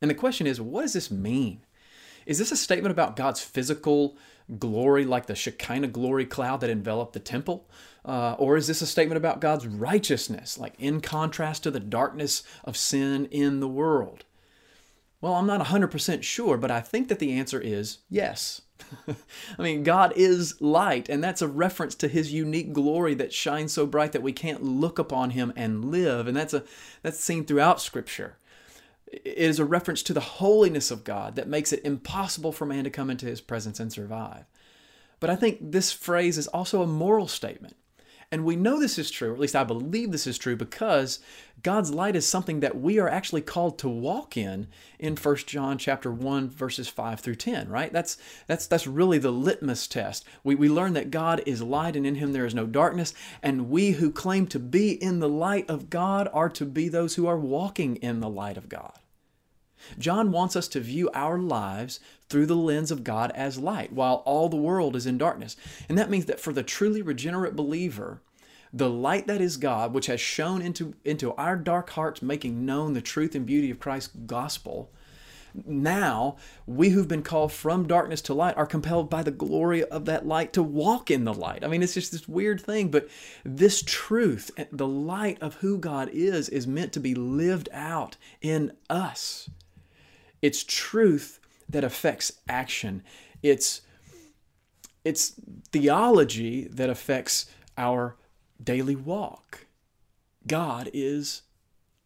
And 0.03 0.11
the 0.11 0.15
question 0.15 0.47
is, 0.47 0.61
what 0.61 0.83
does 0.83 0.93
this 0.93 1.11
mean? 1.11 1.61
Is 2.27 2.39
this 2.39 2.53
a 2.53 2.57
statement 2.57 2.91
about 2.91 3.17
God's 3.17 3.41
physical 3.41 4.19
glory, 4.59 5.05
like 5.05 5.27
the 5.27 5.37
Shekinah 5.37 5.89
glory 5.89 6.27
cloud 6.27 6.61
that 6.61 6.71
enveloped 6.71 7.13
the 7.13 7.21
temple? 7.21 7.71
Uh, 8.05 8.35
or 8.39 8.57
is 8.57 8.67
this 8.67 8.83
a 8.83 8.87
statement 8.87 9.17
about 9.17 9.41
God's 9.41 9.67
righteousness, 9.67 10.59
like 10.59 10.75
in 10.79 11.01
contrast 11.01 11.63
to 11.63 11.71
the 11.71 11.81
darkness 11.81 12.43
of 12.65 12.77
sin 12.77 13.27
in 13.27 13.61
the 13.61 13.69
world? 13.69 14.25
Well, 15.21 15.35
I'm 15.35 15.47
not 15.47 15.65
100% 15.67 16.23
sure, 16.23 16.57
but 16.57 16.71
I 16.71 16.81
think 16.81 17.09
that 17.09 17.21
the 17.21 17.33
answer 17.33 17.61
is 17.61 17.99
yes. 18.11 18.63
I 19.59 19.63
mean, 19.63 19.83
God 19.83 20.13
is 20.17 20.61
light, 20.61 21.09
and 21.09 21.23
that's 21.23 21.43
a 21.43 21.49
reference 21.49 21.95
to 21.97 22.09
his 22.09 22.33
unique 22.33 22.73
glory 22.73 23.15
that 23.15 23.33
shines 23.33 23.73
so 23.73 23.87
bright 23.87 24.13
that 24.13 24.23
we 24.23 24.33
can't 24.33 24.63
look 24.63 24.99
upon 24.99 25.31
him 25.31 25.53
and 25.57 25.87
live. 25.87 26.27
And 26.27 26.37
that's 26.37 26.55
a 26.55 26.65
that's 27.03 27.21
seen 27.21 27.45
throughout 27.45 27.81
scripture. 27.81 28.37
It 29.07 29.37
is 29.37 29.59
a 29.59 29.65
reference 29.65 30.03
to 30.05 30.15
the 30.15 30.21
holiness 30.21 30.91
of 30.91 31.05
God 31.05 31.37
that 31.37 31.49
makes 31.49 31.73
it 31.73 31.85
impossible 31.85 32.53
for 32.53 32.67
man 32.67 32.85
to 32.85 32.91
come 32.91 33.11
into 33.11 33.27
his 33.27 33.41
presence 33.41 33.79
and 33.79 33.93
survive. 33.93 34.45
But 35.21 35.31
I 35.31 35.37
think 35.37 35.59
this 35.61 35.93
phrase 35.93 36.37
is 36.37 36.49
also 36.49 36.83
a 36.83 36.87
moral 36.87 37.29
statement. 37.29 37.77
And 38.37 38.45
we 38.45 38.55
know 38.55 38.79
this 38.79 38.99
is 38.99 39.11
true, 39.11 39.31
or 39.31 39.33
at 39.33 39.41
least 39.41 39.57
I 39.57 39.65
believe 39.65 40.13
this 40.13 40.27
is 40.27 40.37
true, 40.37 40.57
because 40.57 41.21
God's 41.63 41.91
light 41.91 42.15
is 42.15 42.27
something 42.27 42.61
that 42.61 42.79
we 42.79 42.99
are 42.99 43.09
actually 43.09 43.41
called 43.41 43.79
to 43.79 43.89
walk 43.89 44.37
in 44.37 44.67
in 44.99 45.17
1 45.17 45.37
John 45.47 45.79
chapter 45.79 46.13
1, 46.13 46.51
verses 46.51 46.87
5 46.87 47.19
through 47.21 47.37
10, 47.37 47.71
right? 47.71 47.91
That's 47.91 48.19
that's 48.47 48.67
that's 48.67 48.87
really 48.87 49.17
the 49.17 49.33
litmus 49.33 49.87
test. 49.87 50.27
We, 50.45 50.55
we 50.55 50.69
learn 50.69 50.93
that 50.93 51.11
God 51.11 51.43
is 51.47 51.63
light 51.63 51.97
and 51.97 52.07
in 52.07 52.17
him 52.17 52.35
there 52.35 52.45
is 52.45 52.55
no 52.55 52.67
darkness, 52.67 53.15
and 53.43 53.71
we 53.71 53.93
who 53.93 54.11
claim 54.11 54.47
to 54.49 54.59
be 54.59 55.03
in 55.03 55.21
the 55.21 55.31
light 55.31 55.71
of 55.71 55.89
God 55.89 56.29
are 56.31 56.51
to 56.51 56.67
be 56.67 56.91
those 56.91 57.15
who 57.15 57.27
are 57.27 57.39
walking 57.39 57.97
in 57.97 58.21
the 58.21 58.29
light 58.29 58.59
of 58.59 58.69
God. 58.69 58.99
John 59.99 60.33
wants 60.33 60.57
us 60.57 60.69
to 60.69 60.81
view 60.81 61.11
our 61.15 61.39
lives 61.39 62.01
through 62.29 62.47
the 62.47 62.57
lens 62.57 62.91
of 62.91 63.05
God 63.05 63.31
as 63.35 63.59
light, 63.59 63.93
while 63.93 64.23
all 64.25 64.49
the 64.49 64.57
world 64.57 64.97
is 64.97 65.07
in 65.07 65.19
darkness. 65.19 65.57
And 65.89 65.97
that 65.99 66.11
means 66.11 66.27
that 66.27 66.41
for 66.41 66.53
the 66.53 66.63
truly 66.63 67.03
regenerate 67.03 67.57
believer, 67.57 68.21
the 68.73 68.91
light 68.91 69.27
that 69.27 69.41
is 69.41 69.57
God, 69.57 69.95
which 69.95 70.07
has 70.07 70.21
shone 70.21 70.61
into, 70.61 70.95
into 71.05 71.33
our 71.35 71.57
dark 71.57 71.91
hearts, 71.91 72.21
making 72.21 72.67
known 72.67 72.93
the 72.93 73.01
truth 73.01 73.35
and 73.35 73.47
beauty 73.47 73.71
of 73.71 73.81
Christ's 73.81 74.15
gospel, 74.27 74.91
now 75.65 76.37
we 76.67 76.91
who've 76.91 77.09
been 77.09 77.23
called 77.23 77.53
from 77.53 77.87
darkness 77.87 78.21
to 78.23 78.35
light 78.35 78.57
are 78.57 78.67
compelled 78.67 79.09
by 79.09 79.23
the 79.23 79.31
glory 79.31 79.85
of 79.85 80.05
that 80.05 80.27
light 80.27 80.53
to 80.53 80.63
walk 80.63 81.11
in 81.11 81.25
the 81.25 81.33
light. 81.33 81.65
I 81.65 81.69
mean, 81.69 81.83
it's 81.83 81.95
just 81.95 82.13
this 82.13 82.29
weird 82.29 82.61
thing, 82.61 82.91
but 82.91 83.09
this 83.45 83.83
truth, 83.83 84.51
the 84.71 84.87
light 84.87 85.39
of 85.41 85.55
who 85.57 85.79
God 85.79 86.11
is, 86.13 86.49
is 86.49 86.67
meant 86.67 86.93
to 86.93 87.01
be 87.01 87.15
lived 87.15 87.69
out 87.73 88.17
in 88.43 88.73
us. 88.91 89.49
It's 90.43 90.65
truth 90.65 91.41
that 91.69 91.85
affects 91.85 92.33
action. 92.49 93.03
It's 93.43 93.83
it's 95.05 95.35
theology 95.71 96.65
that 96.65 96.91
affects 96.91 97.47
our 97.79 98.17
daily 98.63 98.97
walk. 98.97 99.67
God 100.47 100.91
is 100.93 101.43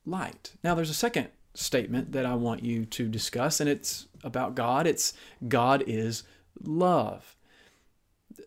light. 0.05 0.53
Now 0.63 0.75
there's 0.75 0.91
a 0.91 0.95
second 0.95 1.29
statement 1.55 2.13
that 2.13 2.27
I 2.27 2.35
want 2.35 2.63
you 2.63 2.85
to 2.85 3.09
discuss 3.09 3.61
and 3.61 3.69
it's 3.69 4.07
about 4.23 4.55
God. 4.55 4.87
It's 4.87 5.15
God 5.49 5.83
is 5.87 6.25
love. 6.63 7.37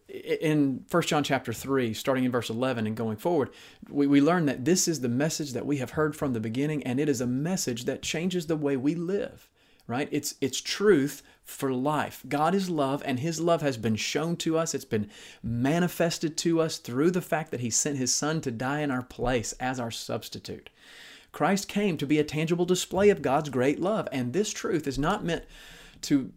In 0.07 0.85
1 0.89 1.03
John 1.03 1.23
chapter 1.23 1.51
3, 1.51 1.93
starting 1.93 2.23
in 2.23 2.31
verse 2.31 2.49
11 2.49 2.85
and 2.85 2.95
going 2.95 3.17
forward, 3.17 3.49
we, 3.89 4.05
we 4.05 4.21
learn 4.21 4.45
that 4.45 4.65
this 4.65 4.87
is 4.87 5.01
the 5.01 5.09
message 5.09 5.53
that 5.53 5.65
we 5.65 5.77
have 5.77 5.91
heard 5.91 6.15
from 6.15 6.33
the 6.33 6.39
beginning, 6.39 6.83
and 6.83 6.99
it 6.99 7.09
is 7.09 7.21
a 7.21 7.27
message 7.27 7.85
that 7.85 8.03
changes 8.03 8.45
the 8.45 8.55
way 8.55 8.77
we 8.77 8.93
live 8.93 9.49
right? 9.87 10.07
It's 10.11 10.35
it's 10.41 10.61
truth 10.61 11.23
for 11.43 11.73
life. 11.73 12.23
God 12.27 12.55
is 12.55 12.69
love 12.69 13.03
and 13.05 13.19
his 13.19 13.39
love 13.39 13.61
has 13.61 13.77
been 13.77 13.95
shown 13.95 14.37
to 14.37 14.57
us. 14.57 14.73
It's 14.73 14.85
been 14.85 15.09
manifested 15.41 16.37
to 16.37 16.61
us 16.61 16.77
through 16.77 17.11
the 17.11 17.21
fact 17.21 17.51
that 17.51 17.59
he 17.59 17.69
sent 17.69 17.97
his 17.97 18.13
son 18.13 18.39
to 18.41 18.51
die 18.51 18.79
in 18.79 18.91
our 18.91 19.03
place 19.03 19.53
as 19.59 19.79
our 19.79 19.91
substitute. 19.91 20.69
Christ 21.33 21.67
came 21.67 21.97
to 21.97 22.05
be 22.05 22.19
a 22.19 22.23
tangible 22.23 22.65
display 22.65 23.09
of 23.09 23.21
God's 23.23 23.49
great 23.49 23.79
love, 23.79 24.07
and 24.11 24.31
this 24.31 24.51
truth 24.51 24.87
is 24.87 24.99
not 24.99 25.25
meant 25.25 25.43
to 26.03 26.31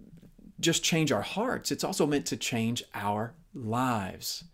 just 0.58 0.82
change 0.82 1.12
our 1.12 1.22
hearts, 1.22 1.70
it's 1.70 1.84
also 1.84 2.06
meant 2.06 2.26
to 2.26 2.36
change 2.36 2.82
our 2.94 3.34
lives. 3.54 4.44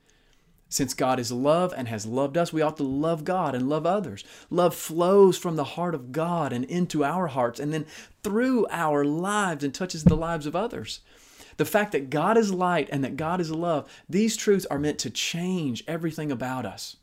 Since 0.73 0.95
God 0.95 1.21
is 1.21 1.31
love 1.31 1.75
and 1.77 1.87
has 1.89 2.07
loved 2.07 2.39
us, 2.39 2.51
we 2.51 2.63
ought 2.63 2.79
to 2.79 2.83
love 2.83 3.25
God 3.25 3.55
and 3.55 3.69
love 3.69 3.85
others. 3.85 4.25
Love 4.49 4.75
flows 4.75 5.37
from 5.37 5.57
the 5.57 5.65
heart 5.77 5.95
of 5.95 6.13
God 6.13 6.51
and 6.51 6.65
into 6.65 7.05
our 7.05 7.27
hearts 7.27 7.61
and 7.61 7.75
then 7.75 7.85
through 8.23 8.67
our 8.71 9.05
lives 9.05 9.63
and 9.63 9.75
touches 9.75 10.05
the 10.05 10.17
lives 10.17 10.47
of 10.47 10.57
others. 10.57 11.01
The 11.59 11.67
fact 11.67 11.93
that 11.93 12.09
God 12.09 12.39
is 12.39 12.55
light 12.55 12.89
and 12.91 13.05
that 13.05 13.19
God 13.19 13.39
is 13.39 13.51
love, 13.51 13.87
these 14.09 14.35
truths 14.35 14.65
are 14.65 14.79
meant 14.79 14.99
to 15.01 15.11
change 15.11 15.85
everything 15.87 16.33
about 16.33 16.65
us. 16.65 16.97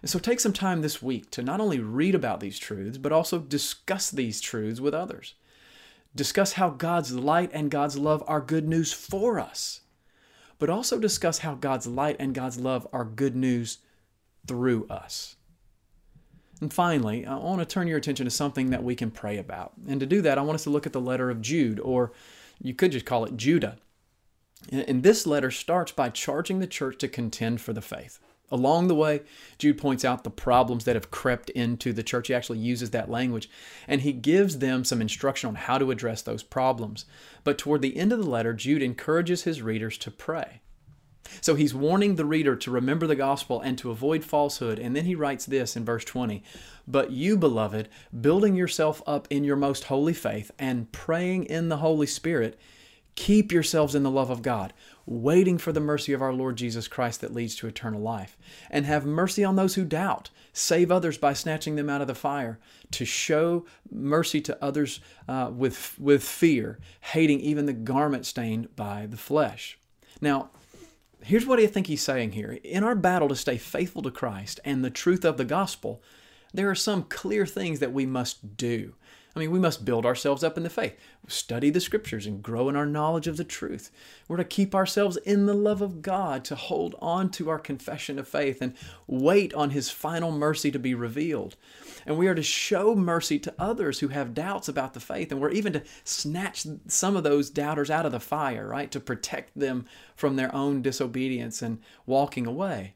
And 0.00 0.10
so 0.10 0.18
take 0.18 0.40
some 0.40 0.54
time 0.54 0.80
this 0.80 1.02
week 1.02 1.30
to 1.32 1.42
not 1.42 1.60
only 1.60 1.80
read 1.80 2.14
about 2.14 2.40
these 2.40 2.58
truths, 2.58 2.96
but 2.96 3.12
also 3.12 3.38
discuss 3.38 4.10
these 4.10 4.40
truths 4.40 4.80
with 4.80 4.94
others. 4.94 5.34
Discuss 6.16 6.54
how 6.54 6.70
God's 6.70 7.12
light 7.12 7.50
and 7.52 7.70
God's 7.70 7.98
love 7.98 8.24
are 8.26 8.40
good 8.40 8.66
news 8.66 8.94
for 8.94 9.38
us 9.38 9.82
but 10.58 10.70
also 10.70 10.98
discuss 10.98 11.38
how 11.38 11.54
God's 11.54 11.86
light 11.86 12.16
and 12.18 12.34
God's 12.34 12.58
love 12.58 12.86
are 12.92 13.04
good 13.04 13.36
news 13.36 13.78
through 14.46 14.86
us. 14.88 15.36
And 16.60 16.72
finally, 16.72 17.24
I 17.24 17.36
want 17.36 17.60
to 17.60 17.66
turn 17.66 17.86
your 17.86 17.98
attention 17.98 18.24
to 18.24 18.30
something 18.30 18.70
that 18.70 18.82
we 18.82 18.96
can 18.96 19.10
pray 19.10 19.38
about. 19.38 19.72
And 19.86 20.00
to 20.00 20.06
do 20.06 20.20
that, 20.22 20.38
I 20.38 20.42
want 20.42 20.56
us 20.56 20.64
to 20.64 20.70
look 20.70 20.86
at 20.86 20.92
the 20.92 21.00
letter 21.00 21.30
of 21.30 21.40
Jude, 21.40 21.78
or 21.78 22.12
you 22.60 22.74
could 22.74 22.92
just 22.92 23.06
call 23.06 23.24
it 23.24 23.36
Judah. 23.36 23.78
And 24.72 25.04
this 25.04 25.24
letter 25.24 25.52
starts 25.52 25.92
by 25.92 26.08
charging 26.10 26.58
the 26.58 26.66
church 26.66 26.98
to 26.98 27.08
contend 27.08 27.60
for 27.60 27.72
the 27.72 27.80
faith. 27.80 28.18
Along 28.50 28.88
the 28.88 28.94
way, 28.94 29.22
Jude 29.58 29.76
points 29.76 30.04
out 30.04 30.24
the 30.24 30.30
problems 30.30 30.84
that 30.84 30.96
have 30.96 31.10
crept 31.10 31.50
into 31.50 31.92
the 31.92 32.02
church. 32.02 32.28
He 32.28 32.34
actually 32.34 32.58
uses 32.58 32.90
that 32.90 33.10
language, 33.10 33.50
and 33.86 34.00
he 34.00 34.12
gives 34.12 34.58
them 34.58 34.84
some 34.84 35.02
instruction 35.02 35.48
on 35.48 35.54
how 35.56 35.78
to 35.78 35.90
address 35.90 36.22
those 36.22 36.42
problems. 36.42 37.04
But 37.44 37.58
toward 37.58 37.82
the 37.82 37.96
end 37.96 38.12
of 38.12 38.18
the 38.18 38.30
letter, 38.30 38.54
Jude 38.54 38.82
encourages 38.82 39.42
his 39.42 39.60
readers 39.60 39.98
to 39.98 40.10
pray. 40.10 40.62
So 41.40 41.54
he's 41.54 41.74
warning 41.74 42.16
the 42.16 42.24
reader 42.24 42.56
to 42.56 42.70
remember 42.70 43.06
the 43.06 43.14
gospel 43.14 43.60
and 43.60 43.76
to 43.78 43.90
avoid 43.90 44.24
falsehood. 44.24 44.78
And 44.78 44.96
then 44.96 45.04
he 45.04 45.14
writes 45.14 45.46
this 45.46 45.76
in 45.76 45.84
verse 45.84 46.04
20 46.04 46.42
But 46.86 47.10
you, 47.10 47.36
beloved, 47.36 47.88
building 48.18 48.54
yourself 48.54 49.02
up 49.06 49.28
in 49.30 49.44
your 49.44 49.56
most 49.56 49.84
holy 49.84 50.14
faith 50.14 50.50
and 50.58 50.90
praying 50.90 51.44
in 51.44 51.68
the 51.68 51.78
Holy 51.78 52.06
Spirit, 52.06 52.58
keep 53.18 53.50
yourselves 53.50 53.96
in 53.96 54.04
the 54.04 54.10
love 54.12 54.30
of 54.30 54.42
God 54.42 54.72
waiting 55.04 55.58
for 55.58 55.72
the 55.72 55.80
mercy 55.80 56.12
of 56.12 56.22
our 56.22 56.32
Lord 56.32 56.54
Jesus 56.54 56.86
Christ 56.86 57.20
that 57.20 57.34
leads 57.34 57.56
to 57.56 57.66
eternal 57.66 58.00
life. 58.00 58.38
And 58.70 58.86
have 58.86 59.04
mercy 59.04 59.42
on 59.42 59.56
those 59.56 59.74
who 59.74 59.84
doubt. 59.84 60.30
Save 60.52 60.92
others 60.92 61.18
by 61.18 61.32
snatching 61.32 61.74
them 61.74 61.90
out 61.90 62.00
of 62.00 62.06
the 62.06 62.14
fire. 62.14 62.60
To 62.92 63.04
show 63.04 63.66
mercy 63.90 64.40
to 64.42 64.64
others 64.64 65.00
uh, 65.26 65.50
with, 65.52 65.96
with 65.98 66.22
fear, 66.22 66.78
hating 67.00 67.40
even 67.40 67.66
the 67.66 67.72
garment 67.72 68.24
stained 68.24 68.76
by 68.76 69.06
the 69.06 69.16
flesh. 69.16 69.80
Now, 70.20 70.50
here's 71.20 71.44
what 71.44 71.58
I 71.58 71.66
think 71.66 71.88
he's 71.88 72.02
saying 72.02 72.32
here. 72.32 72.60
In 72.62 72.84
our 72.84 72.94
battle 72.94 73.26
to 73.28 73.36
stay 73.36 73.56
faithful 73.56 74.02
to 74.02 74.12
Christ 74.12 74.60
and 74.64 74.84
the 74.84 74.90
truth 74.90 75.24
of 75.24 75.38
the 75.38 75.44
gospel, 75.44 76.00
there 76.52 76.70
are 76.70 76.74
some 76.74 77.04
clear 77.04 77.46
things 77.46 77.80
that 77.80 77.92
we 77.92 78.06
must 78.06 78.56
do. 78.56 78.94
I 79.36 79.40
mean, 79.40 79.50
we 79.52 79.60
must 79.60 79.84
build 79.84 80.04
ourselves 80.04 80.42
up 80.42 80.56
in 80.56 80.64
the 80.64 80.70
faith, 80.70 80.96
study 81.28 81.70
the 81.70 81.80
scriptures, 81.80 82.26
and 82.26 82.42
grow 82.42 82.68
in 82.68 82.74
our 82.74 82.86
knowledge 82.86 83.28
of 83.28 83.36
the 83.36 83.44
truth. 83.44 83.92
We're 84.26 84.38
to 84.38 84.44
keep 84.44 84.74
ourselves 84.74 85.16
in 85.18 85.46
the 85.46 85.54
love 85.54 85.80
of 85.80 86.02
God, 86.02 86.44
to 86.46 86.56
hold 86.56 86.96
on 87.00 87.30
to 87.32 87.48
our 87.48 87.60
confession 87.60 88.18
of 88.18 88.26
faith, 88.26 88.60
and 88.60 88.74
wait 89.06 89.54
on 89.54 89.70
His 89.70 89.90
final 89.90 90.32
mercy 90.32 90.72
to 90.72 90.78
be 90.80 90.92
revealed. 90.92 91.54
And 92.04 92.18
we 92.18 92.26
are 92.26 92.34
to 92.34 92.42
show 92.42 92.96
mercy 92.96 93.38
to 93.38 93.54
others 93.60 94.00
who 94.00 94.08
have 94.08 94.34
doubts 94.34 94.68
about 94.68 94.94
the 94.94 95.00
faith. 95.00 95.30
And 95.30 95.40
we're 95.40 95.50
even 95.50 95.74
to 95.74 95.84
snatch 96.02 96.66
some 96.88 97.14
of 97.14 97.22
those 97.22 97.48
doubters 97.48 97.90
out 97.90 98.06
of 98.06 98.12
the 98.12 98.18
fire, 98.18 98.66
right? 98.66 98.90
To 98.90 98.98
protect 98.98 99.56
them 99.56 99.84
from 100.16 100.34
their 100.34 100.52
own 100.52 100.82
disobedience 100.82 101.62
and 101.62 101.78
walking 102.06 102.46
away. 102.46 102.94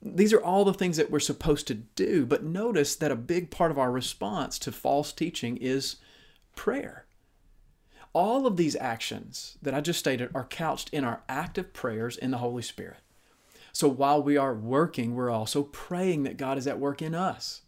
These 0.00 0.32
are 0.32 0.42
all 0.42 0.64
the 0.64 0.74
things 0.74 0.96
that 0.96 1.10
we're 1.10 1.18
supposed 1.18 1.66
to 1.68 1.74
do, 1.74 2.24
but 2.24 2.44
notice 2.44 2.94
that 2.96 3.10
a 3.10 3.16
big 3.16 3.50
part 3.50 3.72
of 3.72 3.78
our 3.78 3.90
response 3.90 4.58
to 4.60 4.70
false 4.70 5.12
teaching 5.12 5.56
is 5.56 5.96
prayer. 6.54 7.06
All 8.12 8.46
of 8.46 8.56
these 8.56 8.76
actions 8.76 9.58
that 9.60 9.74
I 9.74 9.80
just 9.80 9.98
stated 9.98 10.30
are 10.34 10.44
couched 10.44 10.90
in 10.90 11.04
our 11.04 11.22
active 11.28 11.72
prayers 11.72 12.16
in 12.16 12.30
the 12.30 12.38
Holy 12.38 12.62
Spirit. 12.62 12.98
So 13.72 13.88
while 13.88 14.22
we 14.22 14.36
are 14.36 14.54
working, 14.54 15.14
we're 15.14 15.30
also 15.30 15.64
praying 15.64 16.22
that 16.22 16.36
God 16.36 16.58
is 16.58 16.66
at 16.66 16.78
work 16.78 17.02
in 17.02 17.14
us. 17.14 17.62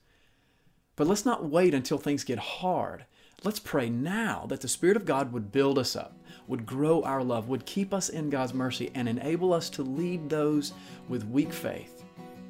But 0.97 1.09
let's 1.09 1.27
not 1.27 1.45
wait 1.49 1.75
until 1.75 1.99
things 1.99 2.25
get 2.25 2.39
hard. 2.39 3.07
Let's 3.43 3.61
pray 3.61 3.91
now 3.91 4.47
that 4.49 4.61
the 4.61 4.69
Spirit 4.69 4.97
of 4.97 5.05
God 5.05 5.33
would 5.33 5.51
build 5.51 5.79
us 5.79 5.97
up, 5.97 6.17
would 6.47 6.65
grow 6.67 7.03
our 7.03 7.25
love, 7.25 7.49
would 7.49 7.67
keep 7.67 7.93
us 7.93 8.09
in 8.09 8.31
God's 8.31 8.55
mercy, 8.55 8.91
and 8.95 9.09
enable 9.09 9.53
us 9.53 9.69
to 9.71 9.83
lead 9.83 10.29
those 10.29 10.73
with 11.09 11.25
weak 11.25 11.53
faith 11.53 12.00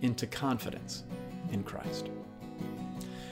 into 0.02 0.26
confidence 0.26 1.04
in 1.52 1.62
Christ. 1.62 2.08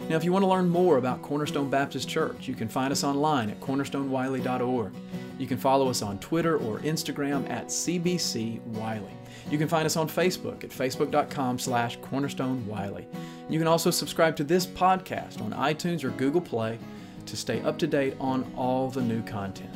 Now, 0.08 0.16
if 0.16 0.24
you 0.24 0.32
want 0.32 0.42
to 0.42 0.48
learn 0.48 0.68
more 0.70 0.96
about 0.96 1.22
Cornerstone 1.22 1.68
Baptist 1.68 2.08
Church, 2.08 2.48
you 2.48 2.54
can 2.54 2.68
find 2.68 2.92
us 2.92 3.04
online 3.04 3.50
at 3.50 3.60
cornerstonewylie.org. 3.60 4.92
You 5.38 5.46
can 5.46 5.58
follow 5.58 5.90
us 5.90 6.00
on 6.02 6.18
Twitter 6.18 6.56
or 6.56 6.78
Instagram 6.80 7.48
at 7.50 7.66
cbcwylie. 7.66 9.10
You 9.50 9.58
can 9.58 9.68
find 9.68 9.86
us 9.86 9.96
on 9.96 10.08
Facebook 10.08 10.64
at 10.64 10.70
facebook.com 10.70 11.58
slash 11.58 11.98
cornerstonewiley. 11.98 13.06
You 13.50 13.58
can 13.58 13.68
also 13.68 13.90
subscribe 13.90 14.36
to 14.36 14.44
this 14.44 14.66
podcast 14.66 15.42
on 15.42 15.52
iTunes 15.52 16.04
or 16.04 16.10
Google 16.10 16.40
Play 16.40 16.78
to 17.26 17.36
stay 17.36 17.60
up 17.62 17.78
to 17.78 17.86
date 17.86 18.14
on 18.18 18.50
all 18.56 18.88
the 18.88 19.02
new 19.02 19.22
content. 19.22 19.74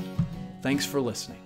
Thanks 0.63 0.87
for 0.87 1.01
listening. 1.01 1.42